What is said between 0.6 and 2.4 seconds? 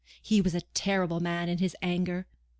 terrible man in his anger!